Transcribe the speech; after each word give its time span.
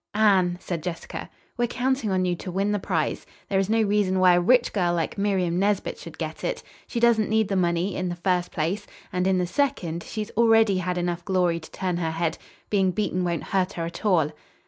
"Anne," 0.15 0.57
said 0.59 0.81
Jessica, 0.81 1.29
"we're 1.57 1.67
counting 1.67 2.09
on 2.09 2.25
you 2.25 2.35
to 2.35 2.51
win 2.51 2.71
the 2.71 2.79
prize. 2.79 3.23
There 3.49 3.59
is 3.59 3.69
no 3.69 3.83
reason 3.83 4.17
why 4.17 4.33
a 4.33 4.41
rich 4.41 4.73
girl 4.73 4.95
like 4.95 5.15
Miriam 5.15 5.59
Nesbit 5.59 5.99
should 5.99 6.17
get 6.17 6.43
it. 6.43 6.63
She 6.87 6.99
doesn't 6.99 7.29
need 7.29 7.49
the 7.49 7.55
money, 7.55 7.95
in 7.95 8.09
the 8.09 8.15
first 8.15 8.49
place; 8.49 8.87
and, 9.13 9.27
in 9.27 9.37
the 9.37 9.45
second, 9.45 10.01
she's 10.01 10.31
already 10.31 10.79
had 10.79 10.97
enough 10.97 11.23
glory 11.23 11.59
to 11.59 11.69
turn 11.69 11.97
her 11.97 12.09
head. 12.09 12.39
Being 12.71 12.89
beaten 12.89 13.23
won't 13.23 13.43
hurt 13.43 13.73
her 13.73 13.85
at 13.85 14.03
all." 14.03 14.31